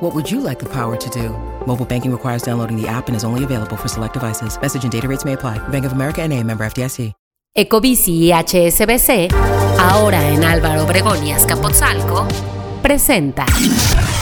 What 0.00 0.14
would 0.14 0.30
you 0.30 0.40
like 0.40 0.60
the 0.60 0.68
power 0.68 0.96
to 0.96 1.10
do? 1.10 1.30
Mobile 1.66 1.84
banking 1.84 2.12
requires 2.12 2.42
downloading 2.42 2.80
the 2.80 2.86
app 2.86 3.08
and 3.08 3.16
is 3.16 3.24
only 3.24 3.42
available 3.42 3.76
for 3.76 3.88
select 3.88 4.14
devices. 4.14 4.56
Message 4.60 4.84
and 4.84 4.92
data 4.92 5.08
rates 5.08 5.24
may 5.24 5.32
apply. 5.32 5.58
Bank 5.70 5.84
of 5.86 5.92
America 5.92 6.22
and 6.22 6.32
a 6.32 6.42
member 6.42 6.64
FDIC. 6.64 7.12
Ecobici 7.56 8.28
y 8.28 8.32
HSBC, 8.32 9.34
ahora 9.80 10.28
en 10.28 10.44
Álvaro 10.44 10.84
Obregón 10.84 11.26
y 11.26 11.32
Azcapotzalco, 11.32 12.28
presenta 12.82 13.46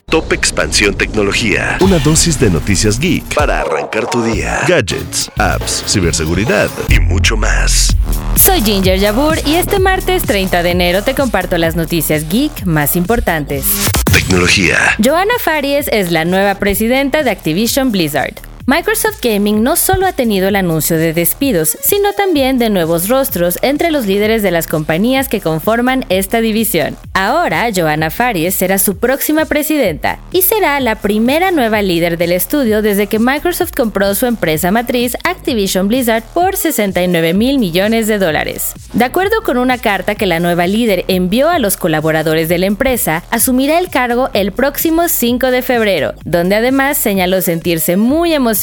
Top 0.08 0.32
Expansión 0.32 0.94
Tecnología. 0.94 1.76
Una 1.82 1.98
dosis 1.98 2.40
de 2.40 2.48
noticias 2.48 2.98
geek 2.98 3.34
para 3.34 3.60
arrancar 3.60 4.08
tu 4.08 4.22
día. 4.22 4.60
Gadgets, 4.66 5.30
apps, 5.36 5.84
ciberseguridad 5.86 6.70
y 6.88 7.00
mucho 7.00 7.36
más. 7.36 7.94
Soy 8.36 8.62
Ginger 8.62 8.98
Yabur 8.98 9.36
y 9.44 9.56
este 9.56 9.80
martes 9.80 10.22
30 10.22 10.62
de 10.62 10.70
enero 10.70 11.02
te 11.02 11.14
comparto 11.14 11.58
las 11.58 11.76
noticias 11.76 12.30
geek 12.30 12.64
más 12.64 12.96
importantes. 12.96 13.66
Tecnología. 14.16 14.78
Joanna 14.96 15.34
Faries 15.38 15.88
es 15.92 16.10
la 16.10 16.24
nueva 16.24 16.54
presidenta 16.54 17.22
de 17.22 17.30
Activision 17.30 17.92
Blizzard. 17.92 18.45
Microsoft 18.68 19.20
Gaming 19.22 19.62
no 19.62 19.76
solo 19.76 20.08
ha 20.08 20.12
tenido 20.12 20.48
el 20.48 20.56
anuncio 20.56 20.98
de 20.98 21.12
despidos, 21.12 21.78
sino 21.80 22.14
también 22.14 22.58
de 22.58 22.68
nuevos 22.68 23.08
rostros 23.08 23.60
entre 23.62 23.92
los 23.92 24.06
líderes 24.06 24.42
de 24.42 24.50
las 24.50 24.66
compañías 24.66 25.28
que 25.28 25.40
conforman 25.40 26.04
esta 26.08 26.40
división. 26.40 26.96
Ahora, 27.14 27.68
Joanna 27.72 28.10
Faries 28.10 28.56
será 28.56 28.78
su 28.78 28.96
próxima 28.96 29.44
presidenta 29.44 30.18
y 30.32 30.42
será 30.42 30.80
la 30.80 30.96
primera 30.96 31.52
nueva 31.52 31.80
líder 31.80 32.18
del 32.18 32.32
estudio 32.32 32.82
desde 32.82 33.06
que 33.06 33.20
Microsoft 33.20 33.70
compró 33.70 34.12
su 34.16 34.26
empresa 34.26 34.72
matriz 34.72 35.16
Activision 35.22 35.86
Blizzard 35.86 36.24
por 36.34 36.56
69 36.56 37.34
mil 37.34 37.60
millones 37.60 38.08
de 38.08 38.18
dólares. 38.18 38.72
De 38.94 39.04
acuerdo 39.04 39.42
con 39.44 39.58
una 39.58 39.78
carta 39.78 40.16
que 40.16 40.26
la 40.26 40.40
nueva 40.40 40.66
líder 40.66 41.04
envió 41.06 41.50
a 41.50 41.60
los 41.60 41.76
colaboradores 41.76 42.48
de 42.48 42.58
la 42.58 42.66
empresa, 42.66 43.22
asumirá 43.30 43.78
el 43.78 43.90
cargo 43.90 44.28
el 44.32 44.50
próximo 44.50 45.06
5 45.06 45.52
de 45.52 45.62
febrero, 45.62 46.14
donde 46.24 46.56
además 46.56 46.96
señaló 46.98 47.40
sentirse 47.42 47.96
muy 47.96 48.34
emocionada 48.34 48.55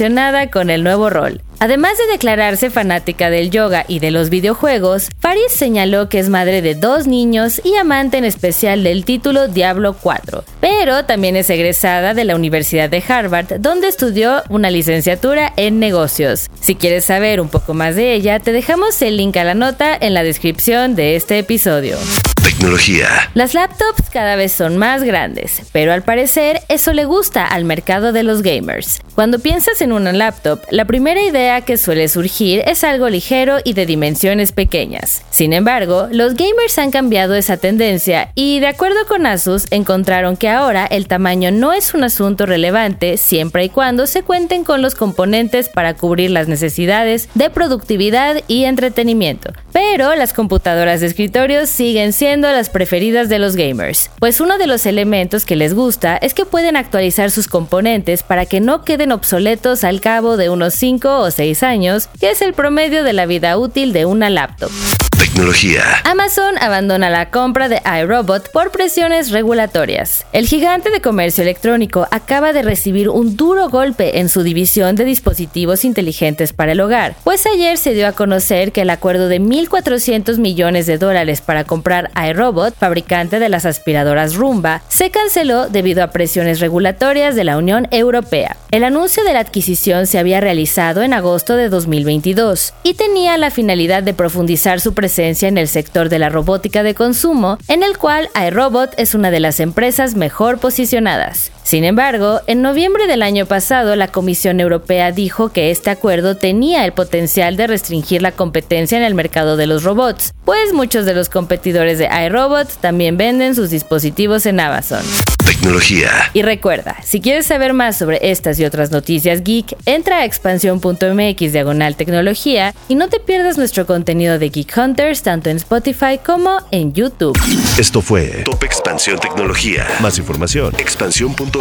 con 0.51 0.71
el 0.71 0.83
nuevo 0.83 1.09
rol. 1.11 1.41
Además 1.59 1.97
de 1.97 2.11
declararse 2.11 2.71
fanática 2.71 3.29
del 3.29 3.51
yoga 3.51 3.85
y 3.87 3.99
de 3.99 4.09
los 4.09 4.29
videojuegos, 4.29 5.09
Paris 5.21 5.51
señaló 5.51 6.09
que 6.09 6.17
es 6.17 6.29
madre 6.29 6.63
de 6.63 6.73
dos 6.73 7.05
niños 7.05 7.61
y 7.63 7.75
amante 7.75 8.17
en 8.17 8.25
especial 8.25 8.83
del 8.83 9.05
título 9.05 9.47
Diablo 9.47 9.93
4, 9.93 10.43
pero 10.59 11.05
también 11.05 11.35
es 11.35 11.49
egresada 11.49 12.15
de 12.15 12.25
la 12.25 12.35
Universidad 12.35 12.89
de 12.89 13.03
Harvard, 13.07 13.59
donde 13.59 13.87
estudió 13.87 14.41
una 14.49 14.71
licenciatura 14.71 15.53
en 15.57 15.79
negocios. 15.79 16.49
Si 16.59 16.75
quieres 16.75 17.05
saber 17.05 17.39
un 17.39 17.49
poco 17.49 17.75
más 17.75 17.95
de 17.95 18.13
ella, 18.13 18.39
te 18.39 18.51
dejamos 18.51 18.99
el 19.03 19.17
link 19.17 19.37
a 19.37 19.43
la 19.43 19.53
nota 19.53 19.95
en 19.95 20.15
la 20.15 20.23
descripción 20.23 20.95
de 20.95 21.15
este 21.15 21.37
episodio. 21.37 21.97
Tecnología. 22.43 23.07
Las 23.35 23.53
laptops 23.53 24.09
cada 24.11 24.35
vez 24.35 24.51
son 24.51 24.77
más 24.77 25.03
grandes, 25.03 25.61
pero 25.71 25.93
al 25.93 26.03
parecer 26.03 26.59
eso 26.67 26.91
le 26.91 27.05
gusta 27.05 27.47
al 27.47 27.63
mercado 27.63 28.11
de 28.11 28.23
los 28.23 28.41
gamers. 28.41 28.99
Cuando 29.15 29.39
piensas 29.39 29.81
en 29.81 29.93
una 29.93 30.11
laptop, 30.11 30.59
la 30.69 30.83
primera 30.85 31.21
idea 31.21 31.61
que 31.61 31.77
suele 31.77 32.09
surgir 32.09 32.61
es 32.65 32.83
algo 32.83 33.09
ligero 33.09 33.59
y 33.63 33.73
de 33.73 33.85
dimensiones 33.85 34.51
pequeñas. 34.51 35.23
Sin 35.29 35.53
embargo, 35.53 36.07
los 36.11 36.33
gamers 36.33 36.77
han 36.79 36.91
cambiado 36.91 37.35
esa 37.35 37.57
tendencia 37.57 38.31
y 38.35 38.59
de 38.59 38.67
acuerdo 38.67 39.05
con 39.07 39.25
Asus 39.25 39.65
encontraron 39.71 40.35
que 40.35 40.49
ahora 40.49 40.85
el 40.85 41.07
tamaño 41.07 41.51
no 41.51 41.71
es 41.71 41.93
un 41.93 42.03
asunto 42.03 42.45
relevante 42.45 43.15
siempre 43.17 43.65
y 43.65 43.69
cuando 43.69 44.05
se 44.05 44.23
cuenten 44.23 44.65
con 44.65 44.81
los 44.81 44.95
componentes 44.95 45.69
para 45.69 45.93
cubrir 45.93 46.31
las 46.31 46.49
necesidades 46.49 47.29
de 47.35 47.49
productividad 47.49 48.41
y 48.47 48.65
entretenimiento. 48.65 49.53
Las 49.97 50.33
computadoras 50.33 51.01
de 51.01 51.07
escritorio 51.07 51.67
siguen 51.67 52.13
siendo 52.13 52.51
las 52.51 52.69
preferidas 52.69 53.29
de 53.29 53.37
los 53.37 53.55
gamers, 53.55 54.09
pues 54.19 54.41
uno 54.41 54.57
de 54.57 54.65
los 54.65 54.87
elementos 54.87 55.45
que 55.45 55.55
les 55.55 55.75
gusta 55.75 56.17
es 56.17 56.33
que 56.33 56.45
pueden 56.45 56.75
actualizar 56.75 57.29
sus 57.29 57.47
componentes 57.47 58.23
para 58.23 58.47
que 58.47 58.59
no 58.59 58.83
queden 58.83 59.11
obsoletos 59.11 59.83
al 59.83 60.01
cabo 60.01 60.35
de 60.35 60.49
unos 60.49 60.73
5 60.73 61.19
o 61.19 61.29
6 61.29 61.61
años, 61.61 62.09
que 62.19 62.31
es 62.31 62.41
el 62.41 62.53
promedio 62.53 63.03
de 63.03 63.13
la 63.13 63.27
vida 63.27 63.55
útil 63.55 63.93
de 63.93 64.05
una 64.07 64.31
laptop. 64.31 64.71
Tecnología. 65.17 65.83
Amazon 66.05 66.57
abandona 66.59 67.09
la 67.09 67.29
compra 67.29 67.69
de 67.69 67.81
iRobot 68.01 68.51
por 68.51 68.71
presiones 68.71 69.31
regulatorias. 69.31 70.25
El 70.33 70.47
gigante 70.47 70.89
de 70.89 71.01
comercio 71.01 71.43
electrónico 71.43 72.07
acaba 72.11 72.53
de 72.53 72.63
recibir 72.63 73.09
un 73.09 73.37
duro 73.37 73.69
golpe 73.69 74.19
en 74.19 74.29
su 74.29 74.43
división 74.43 74.95
de 74.95 75.05
dispositivos 75.05 75.85
inteligentes 75.85 76.53
para 76.53 76.71
el 76.71 76.81
hogar, 76.81 77.15
pues 77.23 77.45
ayer 77.45 77.77
se 77.77 77.93
dio 77.93 78.07
a 78.07 78.13
conocer 78.13 78.71
que 78.71 78.81
el 78.81 78.89
acuerdo 78.89 79.27
de 79.27 79.39
1.400 79.39 80.37
millones 80.37 80.87
de 80.87 80.97
dólares 80.97 81.41
para 81.41 81.63
comprar 81.63 82.11
iRobot, 82.29 82.75
fabricante 82.75 83.39
de 83.39 83.49
las 83.49 83.65
aspiradoras 83.65 84.35
Roomba, 84.35 84.81
se 84.87 85.11
canceló 85.11 85.69
debido 85.69 86.03
a 86.03 86.11
presiones 86.11 86.59
regulatorias 86.59 87.35
de 87.35 87.43
la 87.43 87.57
Unión 87.57 87.87
Europea. 87.91 88.57
El 88.71 88.83
anuncio 88.83 89.23
de 89.23 89.33
la 89.33 89.39
adquisición 89.39 90.07
se 90.07 90.17
había 90.17 90.41
realizado 90.41 91.03
en 91.03 91.13
agosto 91.13 91.55
de 91.55 91.69
2022 91.69 92.73
y 92.83 92.95
tenía 92.95 93.37
la 93.37 93.51
finalidad 93.51 94.01
de 94.01 94.13
profundizar 94.13 94.81
su 94.81 94.93
presencia 95.03 95.49
en 95.49 95.57
el 95.57 95.67
sector 95.67 96.07
de 96.07 96.17
la 96.17 96.29
robótica 96.29 96.81
de 96.81 96.95
consumo, 96.95 97.57
en 97.67 97.83
el 97.83 97.97
cual 97.97 98.29
iRobot 98.41 98.97
es 98.97 99.15
una 99.15 99.31
de 99.31 99.41
las 99.41 99.59
empresas 99.59 100.15
mejor 100.15 100.59
posicionadas. 100.59 101.51
Sin 101.63 101.85
embargo, 101.85 102.41
en 102.45 102.61
noviembre 102.61 103.07
del 103.07 103.23
año 103.23 103.45
pasado, 103.45 103.95
la 103.95 104.09
Comisión 104.09 104.59
Europea 104.59 105.11
dijo 105.11 105.51
que 105.51 105.71
este 105.71 105.89
acuerdo 105.89 106.35
tenía 106.35 106.83
el 106.83 106.91
potencial 106.91 107.55
de 107.55 107.67
restringir 107.67 108.21
la 108.21 108.33
competencia 108.33 108.97
en 108.97 109.03
el 109.03 109.15
mercado 109.15 109.55
de 109.55 109.65
los 109.65 109.83
robots, 109.83 110.33
pues 110.43 110.73
muchos 110.73 111.05
de 111.05 111.13
los 111.13 111.29
competidores 111.29 111.97
de 111.97 112.09
iRobot 112.25 112.69
también 112.81 113.17
venden 113.17 113.55
sus 113.55 113.69
dispositivos 113.69 114.45
en 114.45 114.59
Amazon. 114.59 115.03
Tecnología. 115.45 116.09
Y 116.33 116.41
recuerda, 116.41 116.97
si 117.03 117.21
quieres 117.21 117.45
saber 117.45 117.73
más 117.73 117.97
sobre 117.97 118.31
estas 118.31 118.59
y 118.59 118.65
otras 118.65 118.91
noticias 118.91 119.43
geek, 119.43 119.77
entra 119.85 120.19
a 120.19 120.25
expansión.mx 120.25 121.53
diagonal 121.53 121.95
tecnología 121.95 122.73
y 122.89 122.95
no 122.95 123.07
te 123.07 123.19
pierdas 123.21 123.57
nuestro 123.57 123.85
contenido 123.85 124.37
de 124.37 124.49
Geek 124.49 124.77
Hunters 124.77 125.21
tanto 125.21 125.49
en 125.49 125.57
Spotify 125.57 126.19
como 126.23 126.57
en 126.71 126.93
YouTube. 126.93 127.39
Esto 127.77 128.01
fue 128.01 128.43
Top 128.43 128.63
Expansión 128.63 129.19
Tecnología. 129.19 129.87
Más 130.01 130.17
información, 130.17 130.73
expansión.mx 130.77 131.52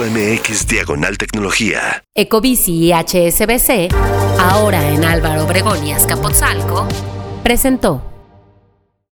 diagonal 0.66 1.18
tecnología. 1.18 2.04
Ecobici 2.14 2.86
y 2.86 2.92
HSBC, 2.92 3.94
ahora 4.40 4.88
en 4.88 5.04
Álvaro 5.04 5.44
Obregón 5.44 5.86
y 5.86 5.92
Azcapotzalco, 5.92 6.88
presentó 7.42 8.11